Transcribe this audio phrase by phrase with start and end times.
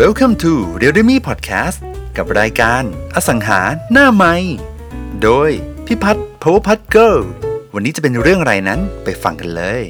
[0.00, 1.78] Welcome to r e a l m e Podcast
[2.16, 2.82] กับรายการ
[3.14, 3.60] อสังหา
[3.92, 4.34] หน้าไม้
[5.22, 5.50] โดย
[5.86, 7.16] พิพัฒน์พาวพัฒเกิล
[7.74, 9.82] วันนี้จะเป็นเรื่องอะไรนั้นไปฟังกันเลย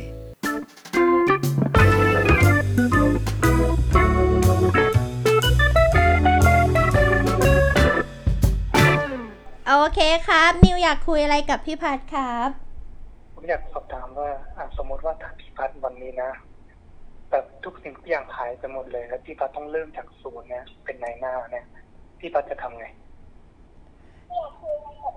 [9.69, 12.49] โอเคครับ นิวอยากคุยอะไรกับพี่พัดครับ
[13.35, 16.31] ผมอยากสอบถามว่าอะสมมติว่าถ้าพี่พัดวันนี้นะ
[17.33, 21.67] แบบทุกสิ่งทุกอย่างขายไปหมดเลย แล้วพี่พัดต้องเริ่มจากศูนย์เนี่ยเป็นนายหน้าเนี่ย
[22.21, 22.87] พี่พัดจะทำไง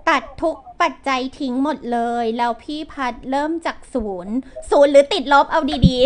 [0.08, 4.34] ตัดทุกปัจจัยทิ้งหมดเลย แล้วพี่พัดเริ่มจากศูนย์
[4.70, 5.96] ศูนย์หรือติดลบเอาดี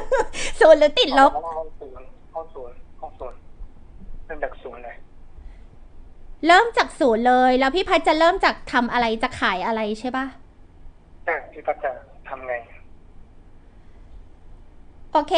[0.00, 3.38] ๆศูนย์หรือติดลบเอาเอาศูนย์เอาศูนย์เอาศูนย์
[4.24, 4.96] เริ่มจากศูนย์เลย
[6.46, 10.26] เริ่มจากศูนย์เลย แล้วพี่พัดจะเริ่มจากทำอะไรจะขายอะไรใช่ปะ
[11.26, 11.92] แต่พี่พัดจะ
[12.28, 12.54] ทำไง
[15.12, 15.34] โอเค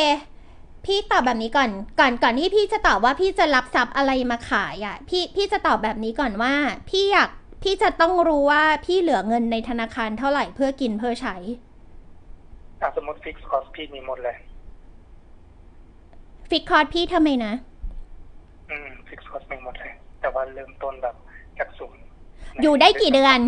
[0.84, 6.54] พี่ตอบแบบนี้ก่อน ก่อนก่อนที่พี่จะตอบว่าพี่จะรับทรัพย์อะไรมาขายอะ พี่พี่จะตอบแบบนี้ก่อนว่า
[6.90, 7.30] พี่อยาก
[7.62, 11.36] พี่จะต้องรู้ว่าพี่เหลือเงินในธนาคารเท่าไหร่เพื่อกินเพื่อใช้
[12.80, 14.36] อะสมมติ fixed cost พี่มีหมดเลย
[16.50, 17.52] fixed cost พี่ทำไมนะ
[18.70, 21.16] อืม fixed cost มีหมดเลย แต่ว่าเริ่มต้นแบบ
[21.58, 22.02] จากศูนย์
[22.62, 23.38] อยู่ได้กี่เดือน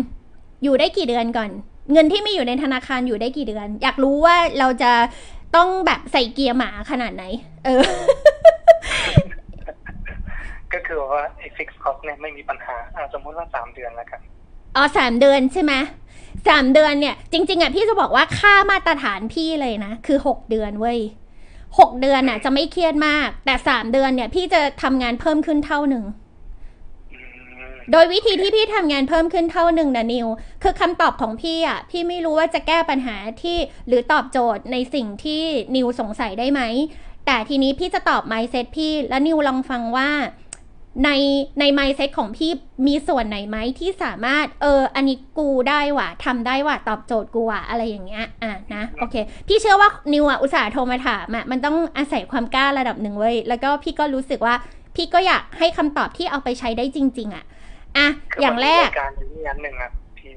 [0.63, 1.51] อยู่ได้กี่เดือนก่อน
[1.91, 4.91] เงินที่มีอยู่ในธนาคารอยู่ได้กี่เดือน อยากรู้ว่าเราจะ
[5.55, 7.23] ต้องแบบใส่เกียร์หมาขนาดไหน
[7.65, 7.83] เออ
[10.73, 14.21] ก็คือว่าไอ้ fixed cost เนี่ยไม่มีปัญหาอะสมมติว่าสามเดือนแล้วกัน
[14.75, 15.73] อ๋อสามเดือนใช่ไหม
[16.47, 20.99] สามเดือนเนี่ย จริง ๆอะพี่จะบอกว่าค่ามาตรฐานพี่เลยนะ คือหกเดือนเว้ย
[21.79, 26.24] หกเดือนอะ จะไม่เครียดมาก แต่สามเดือนเนี่ย พี่จะทำงานเพิ่มขึ้นเท่าหนึ่งอืม
[27.91, 30.27] โดยวิธีที่พี่ทำงานเพิ่มขึ้นเท่าหนึ่งนะนิว
[30.63, 35.43] คือคำตอบของพี่อะ พี่ไม่รู้ว่าจะแก้ปัญหาที่หรือตอบโจทย์ในสิ่งที่
[35.75, 36.61] นิวสงสัยได้ไหม
[37.25, 40.09] แต่ทีนี้พี่จะตอบ mindset พี่ แล้วนิวลองฟังว่า
[41.05, 41.09] ใน
[41.59, 42.51] ใน mindset ของพี่
[42.87, 49.15] มีส่วนไหนไหมที่สามารถเอออันนี้กูได้ว่ะทำได้ว่ะตอบโจทย์กูว่ะอะไรอย่างเงี้ยอะนะโอเค
[49.47, 54.55] พี่เชื่อว่านิวอะอุตส่าห์โทรมาถามอะมันต้องอาศัยความกล้าระดับหนึ่งเว้ยแล้วก็พี่ก็รู้สึกว่า
[54.95, 57.45] พี่ก็อยากให้คำตอบที่เอาไปใช้ได้จริง ๆอะ
[57.97, 60.31] อะคือย่างแรกมีรายการอยู่นี่อันหนึ่งอะที่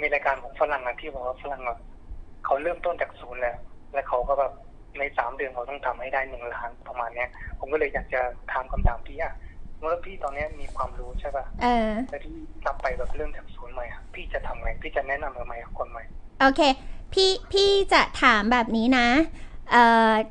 [0.00, 1.78] มีรายการของฝรั่งอะที่บอกว่าฝรั่งอะ
[2.44, 3.56] เขาเริ่มต้นจากศูนย์แล้ว
[3.92, 4.52] แล้วเขาก็แบบ
[4.98, 8.20] ในสามเดือนเขาต้องทำให้ได้หนึ่งล้านประมาณเนี้ย ผมก็เลยอยากจะ
[8.52, 9.32] ถามคำถามพี่อะ
[9.80, 16.04] เมื่อพี่ตอนเนี้ยมีความรู้ใช่ป่ะเออแล้วที่กลับไปแบบเริ่มจากศูนย์ใหม่อะพี่จะทำไงพี่จะแนะนำทำไมกับคนใหม่
[16.40, 16.60] โอเค
[17.12, 19.53] พี่พี่จะถามแบบนี้นะเอ่อ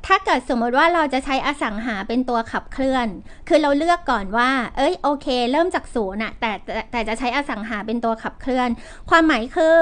[0.06, 3.06] ถ้าเกิดสมมติว่าเราจะใช้อสังหาเป็นตัวขับเคลื่อน
[3.48, 6.50] คือเราเลือกก่อนว่า เอ้ยโอเค เริ่มจากศูนย์อะแต่
[6.92, 8.68] แต่จะใช้อสังหาเป็นตัวขับเคลื่อน
[9.10, 9.78] ความหมายคือ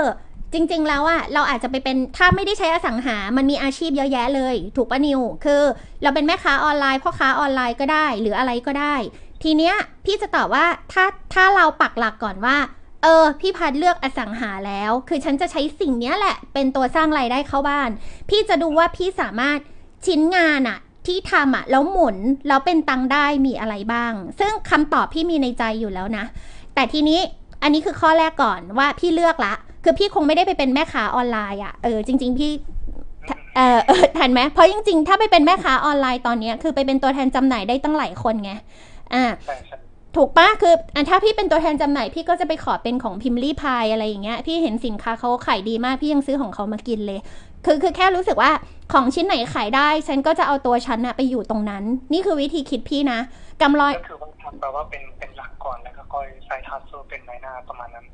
[0.53, 5.63] จริง ๆ แล้วอะเราอาจจะไปเป็นถ้าไม่ได้ใช้อสังหา มันมีอาชีพเยอะแยะเลย ถูกปะนิว คือ
[6.03, 8.95] เราเป็นแม่ค้าออนไลน์พ่อค้าออนไลน์ก็ได้ หรืออะไรก็ได้
[9.43, 9.75] ทีเนี้ย
[10.05, 12.57] พี่จะตอบว่าถ้าถ้าเราปักหลักก่อนว่า
[13.03, 17.91] เออ พี่พัดเลือกอสังหาแล้ว คือฉันจะใช้สิ่งนี้แหละ เป็นตัวสร้างรายได้เข้าบ้าน
[18.29, 19.59] พี่จะดูว่าพี่สามารถ
[20.07, 22.17] ชิ้นงานอะที่ทำอะแล้วหมุน
[22.49, 26.25] แล้วเป็นตังได้มีอะไรบ้าง ซึ่งคำตอบพี่มีในใจอยู่แล้วนะ
[26.75, 27.21] แต่ทีนี้
[27.63, 32.53] อันนี้คือข้อแรกก่อนว่าพี่เลือกละ คือพี่คงไม่ได้ไปเป็นแม่ค้าออนไลน์อะเออจริง ๆ พี่
[33.57, 38.53] เออเออทันไหมเพราะจริง ๆ ถ้าไปเป็นแม่ค้าออนไลน์ตอนนี้คือไปเป็นตัวแทนจำหน่ายได้ตั้งหลายคนไง
[39.15, 39.25] อ่า
[40.17, 47.21] ถูกปะคืออันถ้าพี่เป็นตัวแทนจำหน่ายพี่ก็จะไปขอเป็นของพิมลี่พายอะไรอย่างเงี้ยพี่เห็นสินค้าเขาขายดีมากพี่ยังซื้อของเขามากินเลย
[47.65, 48.51] คือคือแค่รู้สึกว่า
[48.93, 53.19] ของชิ้นไหนขายได้ ฉันก็จะเอาตัวฉันอะไปอยู่ตรงนั้น นี่คือวิธีคิดพี่นะ
[53.63, 58.05] กำไรก็คือว่าทำแบบว่าเป็นเป็นหลักก่อนแล้วก็ค่อยใส่ทัสโซเป็นในหน้าประมาณนั้น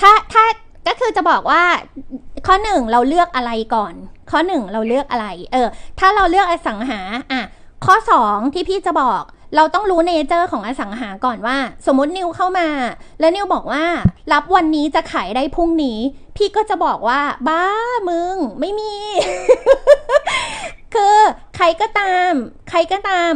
[0.00, 0.44] ถ้าถ้า
[0.86, 1.62] ก็คือจะบอกว่า
[2.46, 3.94] ข้อหนึ่งเราเลือกอะไรก่อน
[4.30, 5.68] ข้อหนึ่งเราเลือกอะไร เออ
[6.00, 7.00] ถ้าเราเลือกอสังหา
[7.32, 7.42] อะ
[7.84, 9.22] ข้อสองที่พี่จะบอก
[9.56, 12.68] เราต้องรู้เนเจอร์ของอสังหาก่อนว่า สมมตินิวเข้ามา
[13.20, 13.84] แล้วนิวบอกว่า
[14.32, 15.98] รับวันนี้จะขายได้พรุ่งนี้
[16.36, 17.64] พี่ก็จะบอกว่า บ้า
[18.08, 18.94] มึง ไม่มี
[20.94, 21.16] คือ
[21.56, 22.32] ใครก็ตาม
[22.70, 23.32] ใครก็ตาม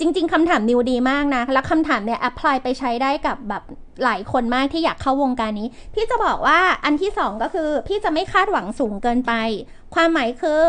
[0.00, 3.62] จริง ๆคำถามนิวดีมากนะ แล้วคำถามเนี่ยแอพพลายไปใช้ได้กับแบบ
[4.04, 9.32] หลายคนมากที่อยากเข้าวงการนี้ พี่จะบอกว่าอันที่สองก็คือ พี่จะไม่คาดหวังสูงเกินไป
[9.94, 10.62] ความหมายคือ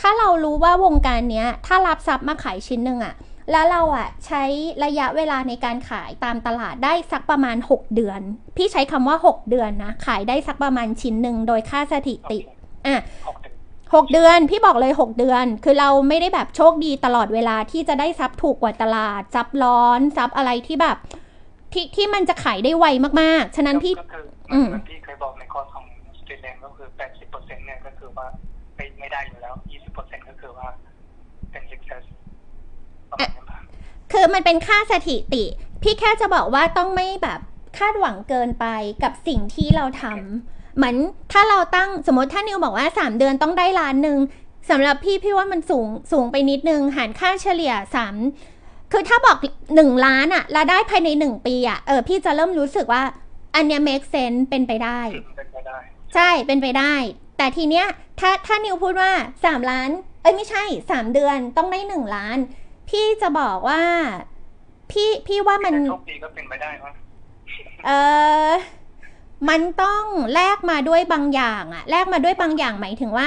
[0.00, 3.14] ถ้าเรารู้ว่าวงการเนี้ย ถ้ารับทรัพย์มาขายชิ้นหนึ่งอะ
[3.50, 4.44] แล้วเราอะใช้
[4.84, 8.20] ระยะเวลาในการขายตามตลาดได้สักประมาณ 6 เดือน
[8.56, 12.38] พี่ใช้คำว่า 6 เดือนนะ ขายได้สักประมาณชิ้นหนึ่งโดยค่าสถิติ
[12.86, 12.96] อะ
[13.26, 13.54] ออกถึง
[13.94, 20.96] หกเดือนพี่บอกเลยหกเดือน คือเราไม่ได้แบบโชคดีตลอดเวลาที่จะได้ทรัพย์ถูกกว่าตลาดทรัพย์ร้อนทรัพย์อะไรที่แบบ
[21.72, 22.86] ที่ที่มันจะขายได้ไว
[23.20, 25.86] มากๆ ฉะนั้นพี่ก็คืออืมเหมือนที่เคยบอกในคอร์สของ
[26.18, 28.26] SkillLane ก็คือ 80เปอร์เซ็นต์เนี่ยก็คือว่า
[28.76, 30.34] ไม่ไม่ได้อยู่แล้ว 20เปอร์เซ็นต์ก็
[34.14, 35.44] คือว่าเป็น success ประมาณนั้นป่ะคือมันเป็นค่าสถิติ
[35.82, 37.40] พี่แค่จะบอกว่าต้องไม่แบบ
[37.78, 38.66] คาดหวังเกินไป
[39.02, 40.96] กับสิ่งที่เราทำเหมือน
[41.32, 44.18] ถ้าเราตั้งสมมติถ้านิวบอกว่าสามเดือนต้องได้ล้านหนึ่ง
[44.70, 48.14] สำหรับพี่พี่ว่ามันสูงสูงไปนิดนึง หารค่าเฉลี่ยสาม
[48.92, 49.36] คือถ้าบอก
[49.74, 53.02] หนึ่งล้านอะแล้วได้ภายในหนึ่งปีอะเออพี่จะเริ่มรู้สึกว่า
[53.54, 55.00] อันเนี้ย make sense เป็นไปได้
[55.36, 55.78] เป็นไปได้
[56.14, 56.94] ใช่เป็นไปได้
[57.38, 57.86] แต่ทีเนี้ย
[58.20, 59.10] ถ้าถ้านิวพูดว่า
[59.44, 59.90] สามล้าน
[60.22, 62.38] เอ้ยไม่ใช่สามเดือนต้องได้หนึ่งล้าน
[62.94, 63.82] พี่จะบอกว่า
[64.90, 66.94] พี่พี่ว่ามันโชคดีก็เป็นไปได้ครับ
[67.86, 67.90] เอ
[68.48, 68.52] อ
[69.48, 70.02] มันต้อง
[70.34, 73.26] แลกมาด้วยบางอย่างอะแลกมาด้วยบางอย่างหมายถึงว่า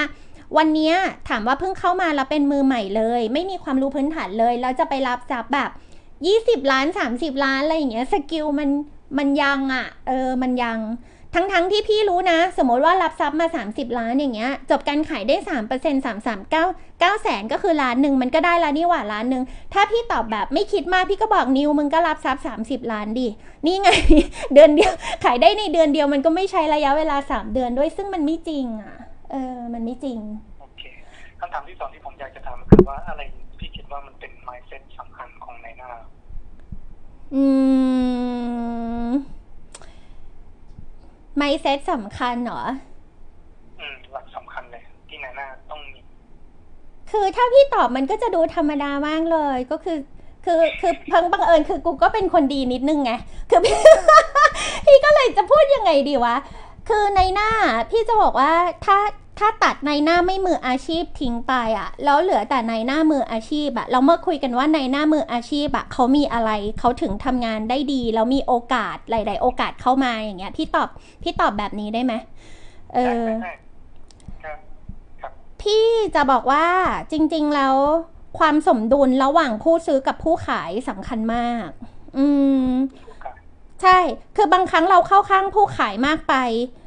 [0.58, 0.96] วันเนี้ย
[1.30, 5.70] ถามว่าเพิ่งเข้ามาแล้วเป็นมือใหม่เลย ไม่มีความรู้พื้นฐานเลยแล้วจะไปรับจับแบบ
[6.26, 8.70] ยี่สิบล้านสามสิบล้านอะไรอย่างเงี้ยสกิลมัน
[9.18, 10.78] มันยังอะเออมันยัง
[11.40, 16.64] ทั้งทั้งที่พี่รู้นะ สมมติว่ารับทรัพย์มา 30 ล้านอย่างเงี้ย จบการขายได้3เปอร์เซ็นต์สามสามเก้า
[17.00, 19.44] เก้าแสนก็คือล้านหนึ่งมันก็ได้แล้วนี่หว่าล้านหนึ่ง
[19.74, 23.28] ถ้าพี่ตอบแบบไม่คิดมากพี่ก็บอกนิวมึงก็รับทรัพย์ 30 ล้านดิ
[23.66, 23.90] นี่ไง
[24.54, 24.92] เดือนเดียว
[25.24, 28.96] ขายได้ในเดือนเดียวมันก็ไม่ใช้ระยะเวลา 3 เดือนด้วยซึ่งมันไม่จริงอะ
[29.32, 30.20] เออมันไม่จริง
[30.62, 30.84] โอเค
[31.40, 33.22] คำถามที่สองที่ผมอยากจะถามคือว่าอะไร
[33.60, 35.92] พี่คิดว่ามันเป็น mindset สำคัญของในหน้า
[37.36, 37.44] อื
[39.10, 39.12] ม
[41.38, 42.62] ไมเซ็ตสำคัญเหรอ
[43.80, 46.00] อืม หลักสำคัญเลย ที่ในหน้าต้องมี
[47.12, 49.98] คือถ้าพี่ตอบมันก็จะดูธรรมดามากเลย ก็คือ
[50.46, 53.12] คือคือเพิ่งบังเอิญคือกูก็เป็นคนดีนิดนึงไง
[53.50, 53.76] คือพี่
[54.86, 56.36] พี่ก็เลยจะพูดยังไงดีวะ
[56.90, 57.50] คือในหน้า
[57.92, 58.52] พี่จะบอกว่า
[58.86, 58.98] ถ้า
[59.40, 70.90] ถ้าตัดในหน้าไม่มืออาชีพทิ้งไปอะแล้วเหลือแต่ในหน้ามืออาชีพอะเราเมื่อคุยกันว่าในหน้ามืออาชีพอะเขามีอะไรเขาถึงทำงานได้ดีแล้วมีโอกาสหลาย ๆ โอกาสเข้ามาอย่างเงี้ย พี่ตอบ
[71.24, 72.14] พี่ตอบแบบนี้ได้ไหม
[72.94, 73.52] เอได้อได้ได้
[74.44, 74.58] ครับ
[75.22, 75.32] ครับ
[75.62, 75.86] พี่
[76.16, 76.66] จะบอกว่า
[77.12, 77.76] จริง ๆ แล้ว
[78.40, 81.68] ความสมดุลระหว่างผู้ซื้อกับผู้ขายสำคัญมาก
[82.18, 82.28] อื
[82.62, 82.66] ม
[83.06, 83.34] ถูกครับ
[83.82, 83.98] ใช่
[84.36, 86.87] คือบางครั้งเราเข้าข้างผู้ขายมากไปเอ่อ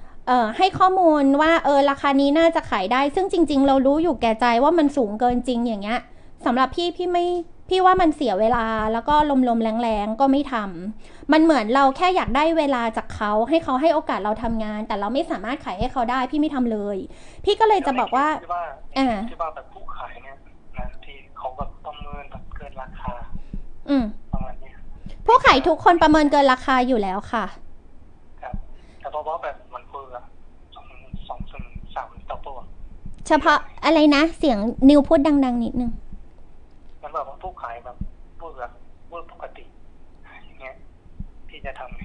[0.56, 6.00] ให้ข้อมูลว่าเออราคานี้น่าจะขายได้ ซึ่งจริง ๆ เรารู้อยู่แก่ใจว่ามันสูงเกินจริงอย่างเงี้ย
[6.47, 7.27] สำหรับพี่พี่ไม่
[7.69, 9.15] พี่ว่ามันเสียเวลาแล้วก็
[9.49, 16.97] ลมๆแรงๆก็ไม่ทำมันเหมือนเราแค่อยากได้เวลาจากเขาให้เขาให้โอกาสเราทำงาน แต่เราไม่สามารถขายให้เขาได้ พี่ไม่ทำเลย
[17.44, 18.65] พี่ก็เลยจะบอกว่าที่ว่า
[18.99, 20.37] อ่าที่ว่าแบบผู้ขายเนี่ย
[20.79, 23.12] นะที่เขาแบบประเมินแบบเกินราคา
[23.88, 24.75] อืมประมาณเนี้ย
[25.26, 27.44] ผู้ขายทุกคนประเมินเกินราคาอยู่แล้วค่ะ
[28.43, 28.55] ครับ
[29.00, 30.17] แต่เพราะว่าแบบมันเฟือ
[30.75, 30.87] สอง
[31.29, 32.59] สองส่วนสามต่อตัว
[33.27, 34.59] เฉพาะอะไรนะเสียง
[34.89, 35.91] นิวพูดดัง ๆ นิดนึง
[37.03, 37.97] มันแบบว่าผู้ขายแบบ
[38.39, 38.71] เวอร์อะ
[39.09, 39.65] เวอร์ปกติ
[40.45, 40.75] อย่างเงี้ย
[41.49, 42.03] พี่จะทำไง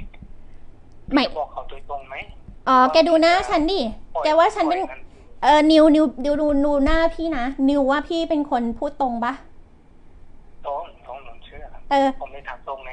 [1.14, 2.16] ไม่จะบอกเขาโดยตรงไหม
[2.68, 3.82] อ๋อแกดูหน้าฉันดิ
[4.14, 5.02] ปล่อยแกว่าฉันเป็นปล่อย
[5.44, 9.34] เออนิวนิวดูดูดูหน้าพี่นะนิวว่าพี่เป็นคนพูดตรงปะ
[10.66, 12.92] ตรงตรงผมเชื่อเออผมไม่ถามตรงไง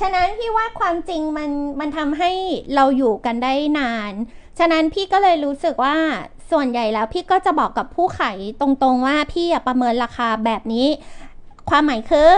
[0.00, 2.30] ฉะนั้นพี่ว่าความจริงมันมันทำให้
[2.74, 4.12] เราอยู่กันได้นาน
[4.58, 5.96] ฉะนั้นพี่ก็เลยรู้สึกว่า
[6.50, 10.86] ส่วนใหญ่แล้วพี่ก็จะบอกกับผู้ขายตรงๆว่าพี่ประเมินราคาแบบนี้
[11.70, 12.32] ความหมายคือ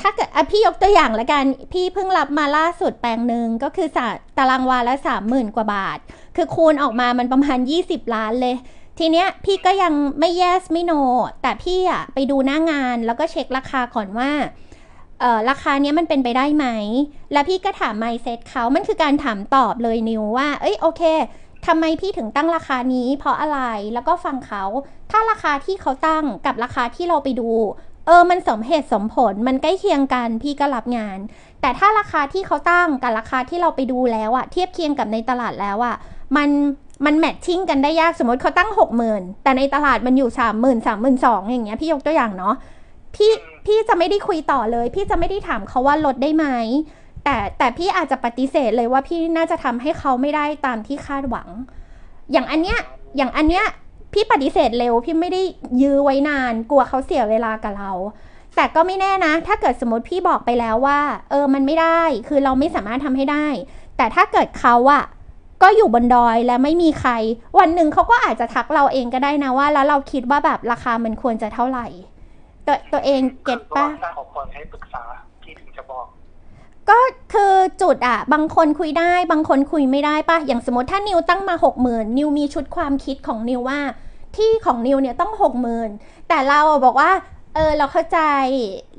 [0.00, 4.06] ถ้าเกิดพี่ยกตัวอย่างละกัน พี่เพิ่งรับมาล่าสุดแปลงหนึ่งก็คือสา
[4.38, 5.98] ตารางวาละสามหมื่นกว่าบาท
[6.36, 8.56] คือคูณออกมามันประมาณ 20 ล้านเลย
[8.98, 11.00] ทีเนี้ยพี่ก็ยังไม่ yes ไม่ no
[11.42, 14.30] แต่พี่อะไปดูหน้างานแล้วก็เช็คราคาก่อนว่า
[15.20, 16.66] เออราคาเนี้ยมันเป็นไปได้ไหม
[17.32, 21.02] แล้วพี่ก็ถาม mindset เขามันคือการถามตอบเลยนิวว่า เอ้ยโอเค
[21.66, 23.60] ทำไมพี่ถึงตั้งราคานี้ เพราะอะไร
[23.94, 24.64] แล้วก็ฟังเขา
[25.10, 27.50] ถ้าราคาที่เขาตั้งกับราคาที่เราไปดู
[28.06, 31.18] เออมันสมเหตุสมผลมันใกล้เคียงกัน พี่ก็รับงาน
[31.60, 35.96] แต่ถ้าราคาที่เขาตั้งกับราคาที่เราไปดูแล้วอะเทียบเคียงกับในตลาดแล้วอะ
[36.36, 36.48] มัน
[37.04, 42.54] มันแมทชิ่งกันได้ยากสมมติเขาตั้งหกหมื่นแต่ในตลาดมันอยู่สามหมื่นสามหมื่นสองอย่างเงี้ยพี่ยกตัวอย่างเนาะ
[43.14, 43.30] พี่
[43.66, 46.46] พี่จะไม่ได้คุยต่อเลย พี่จะไม่ได้ถามเขาว่าลดได้ไหม
[47.24, 51.48] แต่แต่พี่อาจจะปฏิเสธเลยว่าพี่น่าจะทำให้เขาไม่ได้ตามที่คาดหวัง
[52.32, 52.78] อย่างอันเนี้ย
[53.16, 53.64] อย่างอันเนี้ย
[54.12, 55.42] พี่ปฏิเสธเร็วพี่ไม่ได้
[55.82, 57.92] ยื้อไว้นาน กลัวเขาเสียเวลากับเรา
[58.56, 61.00] แต่ก็ไม่แน่นะ ถ้าเกิดสมมติพี่บอกไปแล้วว่า
[61.30, 63.46] เออมันไม่ได้ คือเราไม่สามารถทำให้ได้
[63.96, 65.04] แต่ถ้าเกิดเขาอะ
[65.62, 67.12] ก็อยู่บนดอยและไม่มีใคร
[67.58, 71.86] วันหนึ่งเขาก็อาจจะทักเราเองก็ได้นะว่า แล้วเราคิดว่าแบบราคามันควรจะเท่าไหร่
[72.66, 75.21] ตัวตัวเองเก็ตปะคือว่าถ้าเขาปล่อยให้ปรึกษาพี่ถึงจะ
[76.90, 76.98] ก็
[77.32, 83.80] คือจุดอะบางคนคุยได้ บางคนคุยไม่ได้ปะอย่างสมมติถ้านิวตั้งมาหกหมื่นนิวมีชุดความคิดของนิวว่า
[84.36, 85.90] ที่ของนิวเนี่ยต้องหกหมื่น
[86.28, 87.10] แต่เราบอกว่า
[87.54, 88.20] เออเราเข้าใจ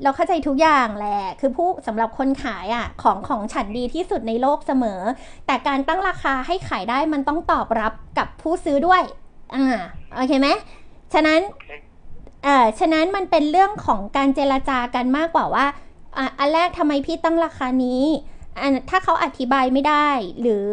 [0.02, 5.00] เราเข้าใจทุกอย่างแหละคือผู้สำหรับคนขายอะของของฉันดีที่สุดในโลกเสมอ
[5.46, 9.02] แต่การตั้งราคาให้ขายได้มันต้องตอบรับกับผู้ซื้อด้วย
[9.54, 9.66] อ่า
[10.14, 10.48] โอเคไหม
[11.14, 11.40] ฉะนั้น
[12.44, 15.66] เออฉะนั้นมันเป็นเรื่องของการเจรจากันมากกว่าว่า
[16.18, 18.04] อะอันแรกทำไมพี่ตั้งราคานี้
[18.60, 20.08] อันถ้าเขาอธิบายไม่ได้
[20.40, 20.68] หรือ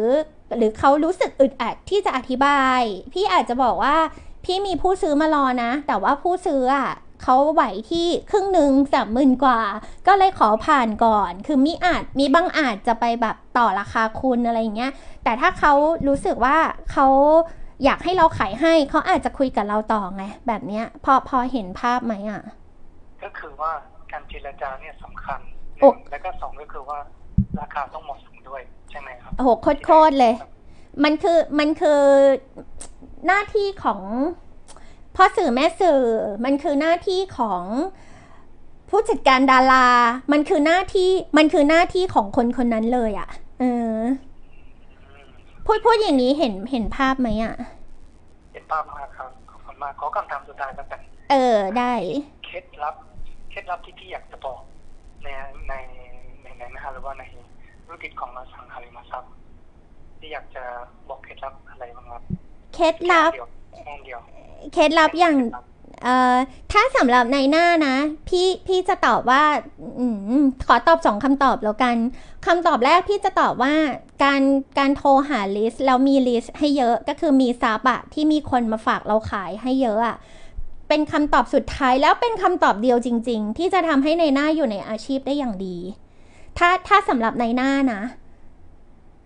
[0.56, 2.80] หรือเขารู้สึกอึดอัดที่จะอธิบาย
[3.12, 3.96] พี่อาจจะบอกว่า
[4.44, 6.90] พี่มีผู้ซื้อมารอนะ แต่ว่าผู้ซื้ออะ
[7.22, 9.60] เขาไหวที่ครึ่งหนึ่งสามหมื่นกว่า
[10.06, 14.92] ก็เลยขอผ่านก่อน คือมีอาจมีบางอาจจะไปแบบต่อราคาคุณอะไรเงี้ย
[15.24, 15.72] แต่ถ้าเขา
[16.08, 16.56] รู้สึกว่า
[16.92, 17.06] เขา
[17.84, 22.42] อยากให้เราขายให้เขาอาจจะคุยกับเราต่อไง แบบเนี้ยพอพอเห็นภาพไหมอะ
[23.22, 23.72] ก็คือว่า
[24.12, 25.40] การเจรจาเนี่ยสำคัญ
[25.80, 26.98] หโอ้นึ่งแล้วก็สองก็คือว่า
[27.60, 30.34] ราคาต้องเหมาะสมด้วยใช่ไหมครับโอ้โหโคตรๆเลย
[31.04, 32.02] มันคือมันคือ
[33.26, 34.00] หน้าที่ของ
[35.16, 36.00] พ่อสื่อแม่สื่อ
[36.44, 37.64] มันคือหน้าที่ของ
[38.90, 39.86] ผู้จัดการดารา
[40.32, 43.28] มันคือหน้าที่มันคือหน้าที่ของคนคนนั้นเลยอะ่ะ
[43.60, 43.64] เอ
[43.94, 43.96] อ
[45.66, 47.54] พูดพูดอย่างนี้เห็นเห็นภาพไหมอะ่ะ
[48.52, 51.00] เห็นภาพมากครับขอบคุณมากขอคำถามสุดท้ายแล้วกัน
[51.30, 51.92] เออได้
[52.44, 53.11] เคล็ดลับเค
[53.62, 54.60] ล็ดลับที่พี่อยากจะบอก
[55.22, 55.28] ใน
[55.68, 55.72] ใน
[56.42, 57.22] ในในนะฮะหรือว่าใน
[57.84, 59.32] ธุรกิจของอสังหาริมทรัพย์
[60.18, 60.64] ที่อยากจะ
[61.08, 62.22] บอกเคล็ดลับอะไรบ้างครับ
[62.74, 63.48] เคล็ดลับเดียว
[63.84, 64.20] แค่เดียว
[64.72, 65.36] เคล็ดลับอย่าง
[66.02, 66.36] เอ่อ
[66.72, 67.96] ถ้าสำหรับนายหน้านะ
[68.28, 69.42] พี่พี่จะตอบว่า
[69.98, 70.06] อื
[70.40, 71.96] มขอตอบสองคำตอบแล้วกัน
[72.46, 73.74] คำตอบแรกพี่จะตอบว่า
[74.24, 74.42] การ
[74.78, 80.16] การโทรหา list แล้วมี list ให้เยอะก็คือมีทรัพย์อะที่มีคนมาฝากเราขายให้เยอะอะ
[80.94, 85.76] เป็นคำตอบสุดท้ายแล้วเป็นคำตอบเดียวจริง ๆ ที่จะทำให้นายหน้าอยู่ในอาชีพได้อย่างดี
[86.58, 88.00] ถ้าถ้าสำหรับนายหน้านะ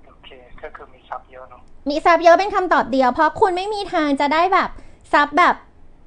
[0.06, 0.28] โอเค
[0.62, 4.70] ก็คือมีทรัพย์เยอะเนาะมีทรัพย์เยอะเป็นคำตอบเดียว เพราะคุณไม่มีทางจะได้แบบ
[5.12, 5.54] ทรัพย์แบบ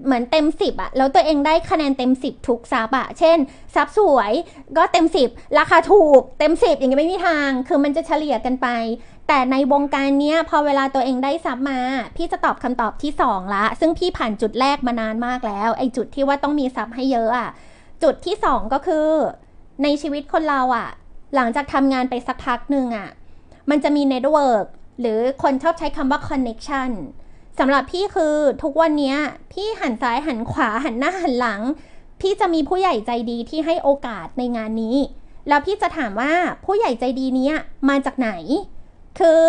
[0.06, 3.38] เหมือนเต็มสิบอะแล้วตัวเองได้คะแนนเต็มสิบทุกทรัพย์อะเช่น
[3.76, 4.32] ทรัพย์สวย
[4.78, 8.68] ก็เต็มสิบราคาถูกเต็มสิบอย่างเงี้ยไม่มีทาง คือมันจะเฉลี่ยกันไป
[9.28, 11.80] แต่ในวงการเนี้ยพอเวลาตัวเองได้ทรัพย์มา
[12.16, 17.50] พี่จะตอบคำตอบที่สองละ ซึ่งพี่ผ่านจุดแรกมานานมากแล้ว ไอ้จุดที่ว่าต้องมีทรัพย์ให้เยอะอะ
[18.04, 19.08] จุดที่สองก็คือ
[19.84, 20.90] ในชีวิตคนเราอะ
[21.36, 23.10] หลังจากทำงานไปสักพักหนึ่งอะ
[23.70, 24.66] มันจะมี network
[25.00, 26.92] หรือคนชอบใช้คำว่า connection
[27.60, 29.16] สำหรับพี่คือทุกวันนี้
[29.52, 31.62] พี่หันซ้ายหันขวาหันหน้าหันหลัง
[32.22, 34.98] พี่จะมีผู้ใหญ่ใจดีที่ให้โอกาสในงานนี้
[35.48, 36.34] แล้วพี่จะถามว่า
[36.66, 37.52] ผู้ใหญ่ใจดีนี้
[37.90, 38.32] มาจากไหน
[39.20, 39.44] คือ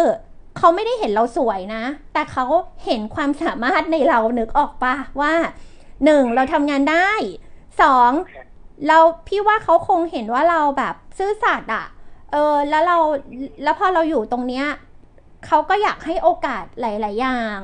[0.57, 2.45] เขาไม่ได้เห็นเราสวยนะ แต่เขา
[2.85, 5.35] เห็นความสามารถในเรานึกออกปะว่า
[6.05, 7.11] หนึ่งเราทำงานได้
[7.81, 8.11] สอง
[8.87, 8.99] เรา
[9.29, 11.87] พี่ว่าเขาคงเห็นว่าเราแบบซื่อสัตย์อะ
[12.33, 12.99] เออแล้วเรา
[13.63, 14.67] แล้วพอเราอยู่ตรงเนี้ย
[15.47, 17.59] เขาก็อยากให้โอกาสหลาย ๆ อย่าง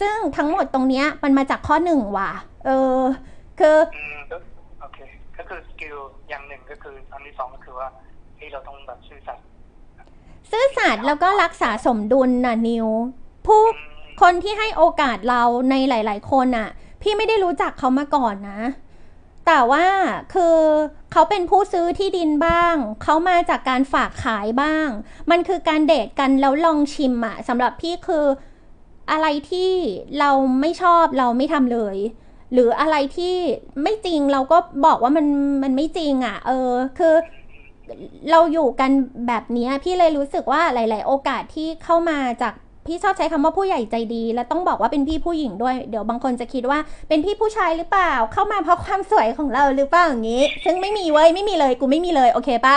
[0.00, 2.32] ซึ่งทั้งหมดตรงเนี้ยมันมาจากข้อหนึ่งว่ะ
[2.66, 3.00] เออ
[3.60, 4.36] คืออืมก็
[4.80, 4.98] โอเค
[5.36, 5.96] ก็คือสกิล
[6.28, 7.88] อย่างหนึ่งก็คืออันที่สองก็คือว่า
[8.38, 9.44] ที่เราต้องแบบซื่อสัตย์
[10.50, 12.86] ซื่อสัตย์แล้วก็รักษาสมดุลน่ะนิว
[13.46, 13.88] ผู้อืม
[14.22, 16.68] คนที่ให้โอกาสเราในหลาย ๆ คนน่ะ
[17.02, 18.60] พี่ไม่ได้รู้จักเขามาก่อนนะ
[19.46, 19.86] แต่ว่า
[20.34, 20.56] คือ
[21.12, 24.88] เขาเป็นผู้ซื้อที่ดินบ้าง เขามาจากการฝากขายบ้าง
[25.30, 28.24] มันคือการเดทกันแล้วลองชิมอะสำหรับพี่คือ
[29.12, 29.70] อะไรที่
[30.20, 31.96] เราไม่ชอบเราไม่ทำเลย
[32.52, 33.34] หรืออะไรที่
[33.82, 35.26] ไม่จริงเราก็บอกว่ามัน
[35.62, 37.14] มันไม่จริงอะเออ คือ
[38.30, 38.90] เราอยู่กัน
[39.28, 42.54] แบบนี้พี่เลยรู้สึกว่าหลาย ๆ โอกาสที่เข้ามาจาก
[42.86, 52.76] พี่ชอบใช้คำว่าผู้ใหญ่ใจดี และต้องบอกว่าเป็นพี่ผู้หญิงด้วย เดี๋ยวบางคนจะคิดว่าเป็นพี่ผู้ชายหรือเปล่า เข้ามาเพราะความสวยของเราหรือเปล่าอย่างนี้ ซึ่งไม่มีเว้ยไม่มีเลยกูไม่มีเลยโอเคปะ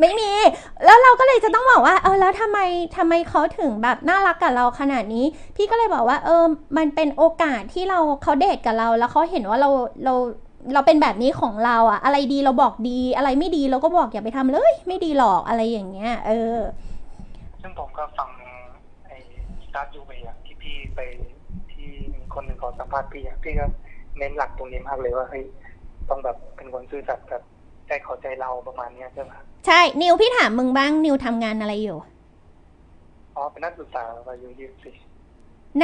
[0.00, 0.30] ไม่มี
[0.84, 2.58] แล้วเราก็เลยจะต้องบอกว่า เออ แล้วทำไม
[2.96, 5.24] ทำไมเขาถึงแบบน่ารักกับเราขนาดนี้
[5.56, 6.44] พี่ก็เลยบอกว่า เออ
[6.76, 9.70] มันเป็นโอกาสที่เราเขาเดทกับเรา แล้วเขาเห็นว่าเรา
[10.04, 10.14] เรา
[10.74, 16.58] เราเป็นแบบนี้ของเราอะอะไรดีเราบอกดี อะไรไม่ดีเราก็บอกอย่าไปทำเลย ไม่ดีหรอกอะไรอย่างเงี้ย เออ
[17.62, 18.30] ซึ่งผมก็ฟัง
[19.06, 19.16] ไอ้
[19.64, 21.00] สตาร์ยูเวียที่พี่ไป
[21.72, 23.66] ที่มีคนหนึ่งขอสัมภาษณ์พี่อะพี่ก็
[24.18, 25.44] เน้นหลักตรงนี้มากเลยว่าเฮ้ย
[26.08, 27.42] ต้องแบบเป็นคนซื่อสัตย์แบบ
[27.86, 29.32] ใจเขอใจเราประมาณเนี้ยใช่ไหม
[29.66, 31.98] ใช่ นิวพี่ถามมึงบ้าง นิวทำงานอะไรอยู่
[33.36, 34.94] อ๋อเป็นนักศึกษาอายุยี่สิบ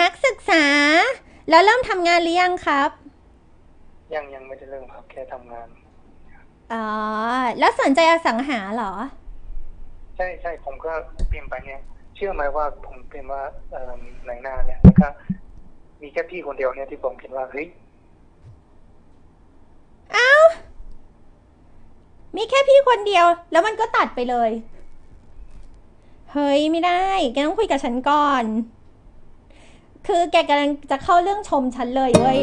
[0.00, 0.64] นักศึกษา
[1.48, 2.90] แล้วเริ่มทำงานหรือยังครับ
[4.14, 5.68] ยังยังไม่ได้เริ่มครับ แค่ทำงาน
[6.72, 6.86] อ๋อ
[7.58, 8.92] แล้วสนใจอสังหาเหรอ
[10.16, 10.92] ใช่ใช่ผมก็
[11.32, 11.80] พิมพ์ไปเนี่ย
[12.16, 13.92] เชื่อไหมว่าผมพิมพ์ว่าเอ่อ
[14.26, 15.08] ในหน้าเนี่ยแล้วก็
[16.02, 17.66] มีแค่พี่คนเดียวเนี่ยที่ผมคิดว่าเฮ้ย
[20.16, 20.44] อ้าว
[22.42, 24.50] มีแค่พี่คนเดียว แล้วมันก็ตัดไปเลย
[26.32, 28.44] เฮ้ยไม่ได้ แกต้องคุยกับฉันก่อน
[30.06, 32.38] คือแกกำลังจะเข้าเรื่องชมฉันเลยเว้ย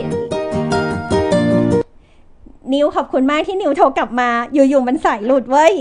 [2.73, 5.73] นิวขอบคุณมากที่นิวโทรกลับมา อยู่ๆมันสายหลุดเว้ย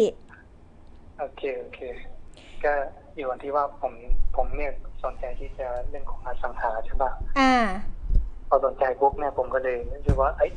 [1.18, 1.80] โอเค โอเค
[2.64, 2.73] ก็
[3.14, 3.92] อยู่วันที่ว่าผม
[4.37, 4.73] ผมเนี่ย
[5.04, 7.54] สนใจที่จะเรื่องของอสังหาใช่ปะอ่า
[8.49, 10.50] พอสนใจปุ๊บเนี่ยผมก็เลยรู้สึกว่า เอ้ย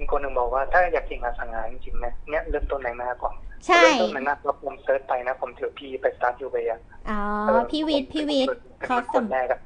[0.00, 3.34] มีคนหนึ่งบอกว่าถ้าอยากเก่งอสังหาจริงๆเนี่ยเนี่ยเริ่มต้นไหนมาก่อน
[3.66, 6.80] ใช่เริ่มต้นไหนมาแล้วผมเซิร์ชไปนะ ผมถือพี่ไปสตาร์ทอยู่ไปอะ
[7.10, 9.60] อ๋อเออพี่วิทย์พี่วิทย์เป็นเขาคสนมแรกอะ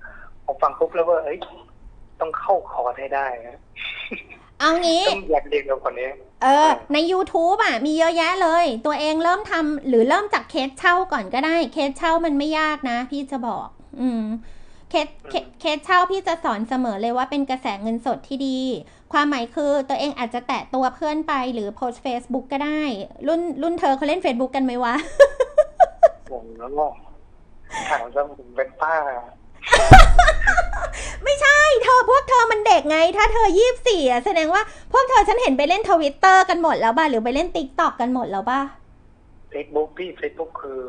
[0.46, 1.38] ผมฟังปุ๊บแล้วว่าเอ้ย
[2.20, 3.58] ต้องเข้าคอร์สให้ได้นะ
[4.60, 6.10] เอางี้ต้องอยากเรียนเร็วกว่านี้
[6.42, 13.68] เออ ใน YouTube อะ มีเยอะแยะเลย ตัวเองเริ่มทำหรือเริ่มจากเคสเช่าก่อนก็ได้ เคสเช่ามันไม่ยากนะ พี่จะบอก
[14.00, 14.24] อืม
[14.90, 18.58] case case case เช่าพี่จะสอนเสมอเลยว่าเป็นกระแสเงินสดที่ดี
[19.12, 22.80] ความหมายคือตัวเองอาจจะแตะตัวเพื่อนไปหรือโพสต์ Facebook ก็ได้
[23.28, 24.94] รุ่นรุ่นเธอเขาเล่น Facebook กันไหมวะ
[26.30, 26.86] ผมแล้วก็
[27.88, 28.94] ถามว่าผมเป็นป้า
[31.24, 34.62] ไม่ใช่ เธอพวกเธอมันเด็กไง ถ้าเธอยี่สิบสี่อะแสดงว่า
[34.92, 38.60] พวกเธอฉันเห็นไปเล่นทวิตเตอร์กันหมดแล้วป่ะหรือไปเล่นติ๊กต็อกกันหมดแล้วป่ะ
[39.50, 40.80] เฟซบุ๊กพี่เฟซบุ๊กคือ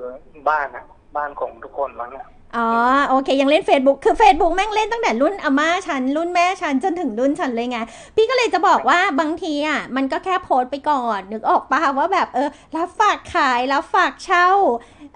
[0.50, 0.86] บ้านอะ
[1.18, 2.68] บ้านของทุกคนมั้งอะ อ๋อ
[3.10, 7.78] โอเค ยังเล่น Facebook คือ Facebook แม่งเล่นตั้งแต่รุ่นอาม่าฉัน รุ่นแม่ฉัน จนถึงรุ่นฉันเลยไง
[8.16, 14.48] พี่ก็เลยจะบอกว่าบางทีอะมันก็แค่โพสต์ไปก่อน นึกออกปะว่าแบบเออรับฝากขายรับฝากเช่า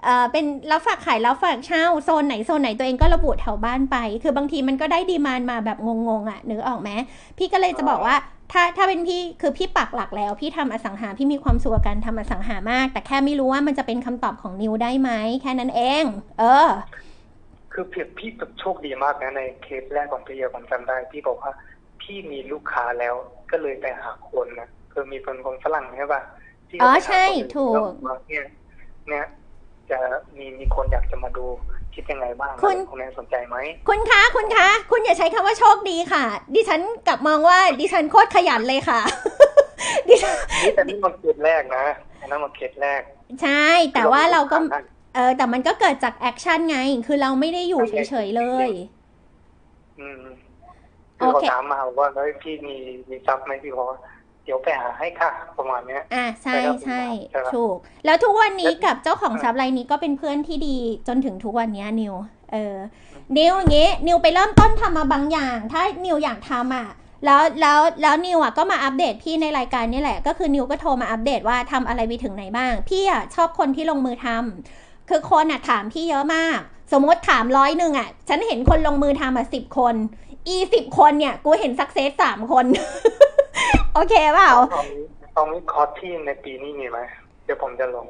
[0.04, 5.78] เอ่อเป็นรับฝากขายรับฝากเช่าโซนไหนโซนไหนตัวเองก็ระบุแถวบ้านไป คือบางทีมันก็ได้ดีมานมาแบบ
[6.08, 6.90] งงๆอะนึกออกไหม
[7.38, 8.16] พี่ก็เลยจะบอกว่า
[8.52, 15.10] ถ้าถ้าเป็นพี่คือพี่ปักหลักแล้ว พี่ทำอสังหาพี่มีความสุขกับการทำอสังหามาก แต่แค่ไม่รู้ว่ามันจะเป็นคำตอบของนิวได้ไหม
[15.42, 16.04] แค่นั้นเอง
[16.38, 16.68] เออ
[17.72, 21.52] คือเพียพี่แบบโชคดีมากนะในเคสแรกของพี่เยผมจำได้ พี่บอกว่า
[22.02, 23.14] พี่มีลูกค้าแล้ว
[23.50, 26.20] ก็เลยไปหาคนนะคือมีคนคนฝรั่งใช่ป่ะ
[26.68, 28.44] พี่อ๋อไปหาใช่คนอื่นถูกแล้วบอกว่าเนี่ย
[29.08, 29.24] เนี่ย
[29.90, 29.98] จะ
[30.36, 31.46] มีมีคนอยากจะมาดู
[31.94, 33.56] คิดยังไงบ้างคุณคุณแม่สนใจไหม
[33.88, 36.24] คุณคะคุณคะ คุณอย่าใช้คำว่าโชคดีค่ะ
[36.54, 39.00] ดิฉันกลับมองว่าดิฉันโคตรขยันเลยค่ะ
[40.08, 40.34] ดิฉัน
[40.64, 41.84] นี่แต่นี่มันเคสแรกนะ
[42.20, 43.00] อันนั้นมันเคสแรก
[43.42, 44.80] ใช่แต่ว่าเราก็ได้
[45.14, 48.68] เออ แต่มันก็เกิดจาก action ไง คือเราไม่ได้อยู่เฉยๆเลย
[50.00, 50.22] อืม
[51.18, 52.76] คือโอเขาเคถามมาว่าเฮ้ยพี่มี
[53.10, 53.98] มีทรัพย์ไหมพี่บอกว่า
[54.44, 57.02] เดี๋ยวไปหาให้ค่ะประมาณเนี้ย อะใช่ใช่ครับใช่ใช่
[57.34, 62.14] ครับถูก แล้วทุกวันนี้แล้วกับเจ้าของทรัพย์รายนี้ก็เป็นเพื่อนที่ดีจนถึงทุกวันนี้นิว
[62.52, 62.76] เออ
[63.38, 66.88] นิวอย่างงี้นิวไปเริ่มต้นทำมาบางอย่าง ถ้านิวอยากทำอะ
[67.24, 76.58] แล้วแล้วแล้วนิวอะก็มาอัปเดตพี่ในรายการนี่แหละ ก็คือนิวก็โทรมาอัปเดตว่าทำอะไรไปถึงไหนบ้าง พี่อะชอบคนที่ลงมือทำ คือคนอะถามพี่เยอะมาก
[76.92, 79.94] สมมติถามร้อยหนึ่งอะ ฉันเห็นคนลงมือทำอะสิบคน
[80.46, 82.66] อีสิบคนเนี่ย กูเห็นสักเซสสามคน
[83.94, 85.04] โอเคเปล่าตอนนี้
[85.36, 86.98] ตอนนี้คอร์สที่ในปีนี้มีไหม
[87.44, 88.06] เดี๋ยวผมจะลง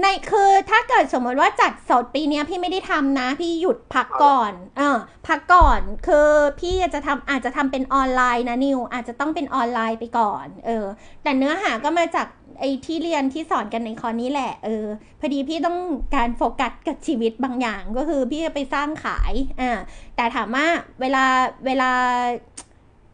[0.00, 4.96] ในคือถ้าเกิดสมมติว่าจัดสดปีนี้พี่ไม่ได้ทำนะ พี่หยุดพักก่อน เออ
[5.28, 6.28] พักก่อนคือ
[6.60, 10.86] พี่จะทำอาจจะทำเป็นออนไลน์นะนิวอาจจะต้องเป็นออนไลน์ไปก่อน เออ
[11.22, 12.26] แต่เนื้อหาก็มาจาก
[12.60, 14.86] ไอ้ที่เรียนที่สอนกันในคอร์นี้แหละ เออ
[15.20, 15.78] พอดีพี่ต้อง
[16.14, 19.70] การโฟกัสกับชีวิตบางอย่างก็คือพี่จะไปสร้างขายอ่า
[20.16, 20.66] แต่ถามว่า
[21.00, 21.24] เวลา
[21.66, 21.90] เวลา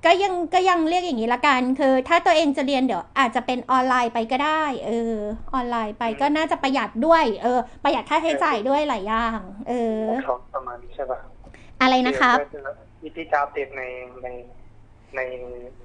[0.06, 5.14] ก็ยังก็ยังเรียกอย่างนี้ละกัน คือ ถ้าตัวเองจะเรียนเดี๋ยวอาจจะเป็นออนไลน์ไปก็ได้เออ
[5.54, 9.38] ออนไลน์ไปก็น่าจะประหยัดด้วย เออ ประหยัดค่าใช้จ่ายด้วยหลายอย่าง
[9.68, 11.18] เออคอร์สประมาณนี้ใช่ป่ะ
[11.80, 12.36] อะไรนะครับ
[13.00, 13.82] ที่พี่จะอัปเดตใน
[14.22, 14.28] ใน
[15.16, 15.20] ใน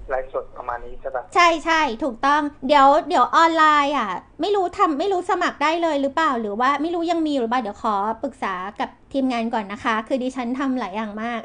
[0.10, 4.10] ไลฟ์สดประมาณนี้ใช่ป่ะใช่ใช่ถูกต้องเดี๋ยวเดี๋ยวออนไลน์อะ
[4.41, 11.41] ไม่รู้ทำไม่รู้สมัครได้เลยหรือเปล่าหรือว่าไม่รู้ยังมีหรือเปล่าเดี๋ยวขอปรึกษากับทีมงานก่อนนะคะ คือดิฉันทำหลายอย่างมาก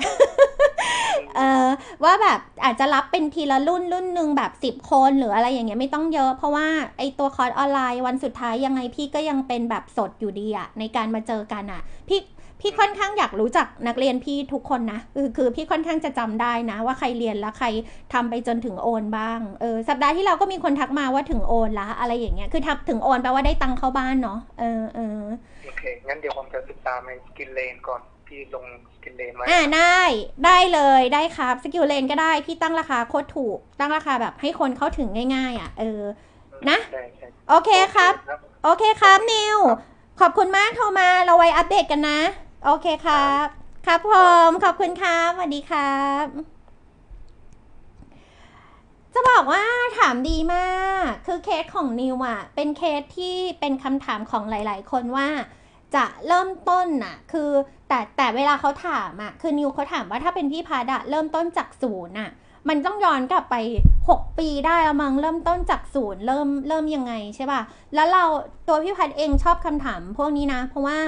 [1.36, 1.66] เออ
[2.04, 6.66] ว่าแบบอาจจะรับเป็นทีละรุ่นรุ่นหนึ่งแบบสิบคนหรืออะไรอย่างเงี้ยไม่ต้องเยอะ เพราะว่า
[6.98, 12.20] ไอตัวคอร์สออนไลน์วันสุดท้ายยังไงพี่ก็ยังเป็นแบบสดอยู่ดีอะในการมาเจอกันอะพี่
[12.60, 17.66] พี่ค่อนข้างอยากรู้จักนักเรียนพี่ทุกคนนะคือคือพี่ค่อนข้างจะจำได้นะ ว่าใครเรียนแล้วใคร
[18.12, 25.20] ทำไปจนถึงโอนบ้างเออสัปดาห์ที่เราก็มีคนทักมาว่าถึงโอนละอะไรอย่างเงี้ยคือทำถึงโอนแปลว่าได้ตังค์เข้าบ้านเนาะเออเออ
[25.64, 30.00] โอเคงั้นเดี๋ยวผมจะติดตามใน SkillLane ก่อน พี่ลง SkillLane ไว้อ่าได้
[30.46, 36.02] ได้เลยได้ครับ SkillLane ก็ได้พี่ตั้งราคาโคตรถูก ตั้งราคาแบบให้คนเข้าถึงง่าย ๆ อะ เออ
[36.70, 38.12] นะใช่ใช่โอเคครับ
[38.64, 39.58] โอเคครับนิว
[40.20, 42.20] ขอบคุณมากโทรมาเราไว้อัปเดตกันนะ
[42.64, 43.46] โอเคครับ
[43.86, 44.12] ครับผ
[44.46, 46.24] มขอบคุณครับสวัสดีครับ
[49.14, 49.64] จะบอกว่า
[49.98, 50.68] ถามดีมา
[51.06, 55.28] ก คือเคสของนิวอะเป็นเคสที่เป็นคำถามของหลาย ๆ คนว่า
[55.94, 57.50] จะเริ่มต้นน่ะ คือ
[57.88, 62.30] แต่แต่เวลาเขาถามอะคือนิวเขาถามว่าถ้าเป็นพี่พัดอะเริ่มต้นจากศูนย์อะ
[62.68, 63.56] มันต้องย้อนกลับไป
[64.00, 67.60] 6 ปีได้แล้วมั้งเริ่มต้นจากศูนย์เริ่มเริ่มยังไงใช่ป่ะ
[67.94, 68.24] แล้วเรา
[68.66, 70.98] ตัวพี่พัดเองชอบคำถามพวกนี้นะ เพราะว่า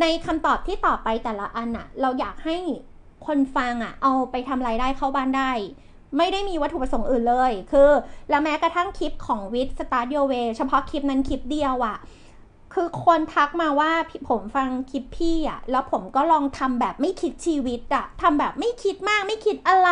[0.00, 2.56] ในคำตอบที่ตอบไปแต่ละอันอะเราอยากให้
[3.26, 5.52] คนฟังอะเอาไปทำรายได้เข้าบ้านได้
[6.18, 7.90] ไม่ได้มีวัตถุประสงค์อื่นเลย คือ
[8.30, 11.96] แล้วแม้กระทั่งคลิปของวิทสตาร์ y โยเวเฉพาะคลิปนั้นคลิปเดียวอะ
[12.74, 13.92] คือคนทักมาว่า
[14.28, 19.90] ผมฟังคลิปพี่อะแล้วผมก็ลองทำแบบไม่คิดชีวิตอะทำแบบไม่คิดมากไม่คิดอะไร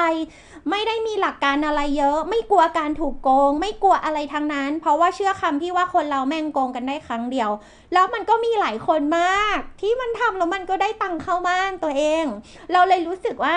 [0.70, 7.50] ไม่ได้มีหลักการอะไรเยอะ ไม่กลัวการถูกโกง ไม่กลัวอะไรทั้งนั้น เพราะว่าเชื่อคำที่ว่าคนเราแม่งโกงกันได้ครั้งเดียว
[7.92, 12.24] แล้วมันก็มีหลายคนมาก ที่มันทำแล้วมันก็ได้ตังค์เข้าบ้านตัวเอง
[12.72, 13.56] เราเลยรู้สึกว่า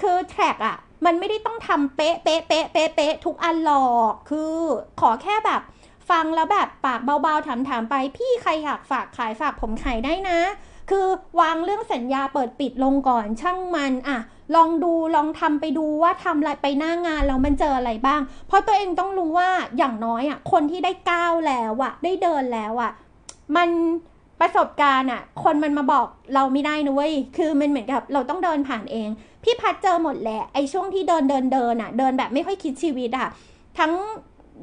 [0.00, 0.76] คือแทร็กอะ
[1.06, 4.54] มันไม่ได้ต้องทำเป๊ะเป๊ะเป๊ะเป๊ะเป๊ะทุกอันหรอก คือ
[5.00, 5.62] ขอแค่แบบ
[6.12, 10.38] ฟังแล้วแบบปากเบาๆถามๆไป พี่ใครอยากฝากขายฝากผมขายได้นะ
[10.90, 11.06] คือ
[11.40, 14.18] วางเรื่องสัญญาเปิดปิดลงก่อนช่างมันอะ
[14.54, 19.48] ลองดูลองทำไปดูว่าทำอะไรไปหน้างานแล้วมันเจออะไรบ้าง เพราะตัวเองต้องรู้ว่า
[19.78, 22.90] อย่างน้อยอะคนที่ได้ก้าวแล้วอะได้เดินแล้วอะ
[23.56, 23.68] มัน
[24.40, 29.08] ประสบการณ์อะคนมันมาบอกเราไม่ได้นะเว้ยคือมันเหมือนกับเราต้องเดินผ่านเอง
[29.44, 33.28] พี่พัดเจอหมดแหละไอช่วงที่เดินเดินเดินอะเดินแบบไม่ค่อยคิดชีวิตอะ
[33.78, 33.92] ทั้ง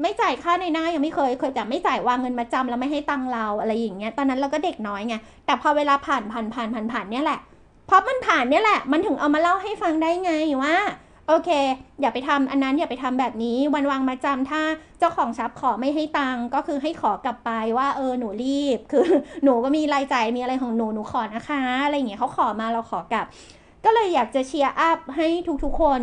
[0.02, 7.40] ไม่จ่ายค่าในหน้ายังไม่เคยเคยแต่ไม่จ่ายวางเงินมาจำแล้วไม่ให้ตังเราอะไรอย่างเงี้ยตอนนั้นเราก็เด็กน้อยไงแต่พอเวลาผ่านผ่านผ่านผ่านผ่านเนี่ยแหละ
[7.88, 10.32] เพราะมันผ่านเนี่ยแหละ มันถึงเอามาเล่าให้ฟังได้ไง
[10.64, 10.76] ว่า
[11.28, 11.50] โอเค
[12.02, 14.62] อย่าไปทำอันนั้นอย่าไปทำแบบนี้ วันวางมาจำถ้า
[15.00, 19.06] เจ้าของทรัพย์ขอไม่ให้ตังก็คือให้ขอกลับไปว่า เออหนูรีบ คือ
[19.44, 23.26] หนูก็มีรายจ่ายมีอะไรของหนูหนูขอนะคะ อะไรอย่างเงี้ยเขาขอมาเราขอกลับ
[23.86, 25.28] ก็เลยอยากจะเชียร์อัพให้
[25.64, 26.02] ทุกๆคน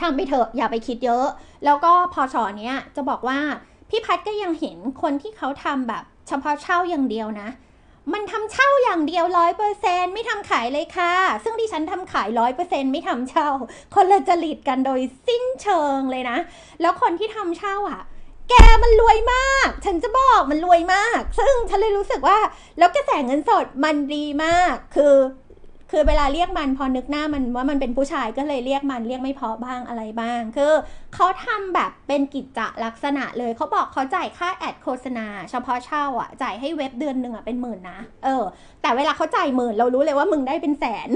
[0.00, 1.26] ทำไปเถอะอย่าไปคิดเยอะ
[1.64, 3.38] แล้วก็พอชอเนี้ยจะบอกว่า
[3.90, 7.48] พี่พัดก็ยังเห็นคนที่เขาทำแบบ เฉพาะเช่าอย่างเดียวนะ
[8.12, 13.48] มันทำเช่าอย่างเดียวร้อยเปอร์เซนไม่ทำขายเลยค่ะ ซึ่งดิฉันทำขายร้อยเปอร์เซนไม่ทำเช่า
[13.94, 16.38] คนละจริตกันโดยสิ้นเชิงเลยนะ
[16.80, 18.00] แล้วคนที่ทำเช่าอะ
[18.50, 22.38] แกมันรวยมาก ฉันจะบอกมันรวยมาก ซึ่งฉันเลยรู้สึกว่า
[22.78, 25.14] แล้วกระแสเงินสดมันดีมาก คือ
[25.96, 30.72] คือเวลาเรียกมันพอนึกหน้ามันว่ามันเป็นผู้ชายก็เลยเรียกมันเรียกไม่พาะบ้างอะไรบ้าง คือ
[31.14, 38.44] เขาทำแบบเป็นกิจจลักษณะเลยเขาบอกเขาจ่ายค่าแอดโฆษณา เฉพาะเช่าอะจ่ายให้เว็บเดือนหนึ่งอะเป็นหมื่นนะเออ
[38.82, 41.08] แต่เวลาเขาจ่ายหมื่นเรารู้เลยว่ามึงได้เป็นแสน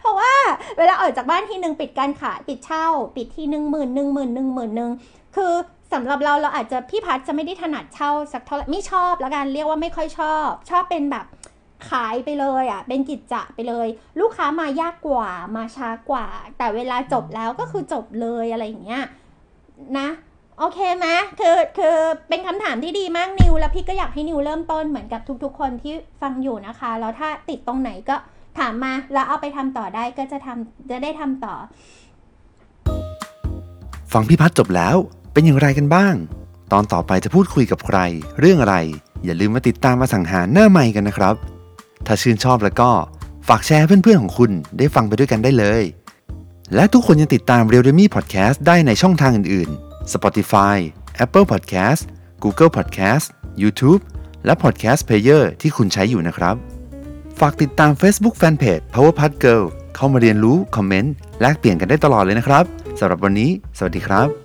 [0.00, 0.32] เพราะว่า
[0.78, 4.90] เวลาออกจากบ้านทีหนึ่งปิดการขายปิดเช่า ปิดทีหนึ่งหมื่นหนึ่งหมื่นหนึ่งหมื่นหนึ่ง
[5.36, 5.52] คือ
[5.92, 11.24] สำหรับเราเราอาจจะพี่พัดจะไม่ได้ถนัดเช่าสักเท่าไหร่ไม่ชอบแล้วกันเรียกว่าไม่ค่อยชอบ ชอบเป็นแบบ
[11.90, 13.88] ขายไปเลยอะ เป็นกิจจะไปเลย
[14.20, 16.26] ลูกค้ามายากกว่ามาช้ากว่า
[16.58, 19.04] แต่เวลาจบแล้วก็คือจบเลยอะไรอย่างเงี้ย
[19.98, 20.08] นะ
[20.58, 21.06] โอเคไหม
[21.40, 21.96] คือคือ
[22.28, 28.16] เป็นคำถามที่ดีมากนิว แล้วพี่ก็อยากให้นิวเริ่มต้นเหมือนกับทุก ๆ คนที่ฟังอยู่นะคะ แล้วถ้าติดตรงไหนก็
[28.58, 31.54] ถามมา แล้วเอาไปทำต่อได้ก็จะทำจะได้ทำต่อ
[34.12, 34.96] ฟังพี่พัฒจบแล้ว
[35.32, 36.14] เป็นอย่างไรกันบ้าง
[36.72, 37.98] ตอนต่อไปจะพูดคุยกับใคร
[38.40, 38.76] เรื่องอะไร
[39.24, 41.34] อย่าลืมมาติดตามมาสังหารหน้าใหม่กันนะครับ
[42.12, 42.90] ถ้าชื่นชอบแล้วก็
[43.48, 45.82] ฝากแชร์เพื่อนๆของคุณได้ฟังไปด้วยกันได้เลย
[46.74, 50.76] และทุกคนยังติดตาม r e a l m e Podcast ได้ในช่องทางอื่นๆ Spotify
[51.24, 52.02] Apple Podcast
[52.42, 53.24] Google Podcast
[53.62, 54.00] YouTube
[54.44, 56.56] และ Podcast Player ที่คุณใช้อยู่นะครับ
[57.40, 59.64] ฝากติดตาม Facebook Fanpage Power Pad Girl
[59.96, 62.64] เข้ามาเรียนรู้ คอมเมนต์ แลกเปลี่ยนกันได้ตลอดเลยนะครับ
[62.98, 64.41] สำหรับวันนี้ สวัสดีครับ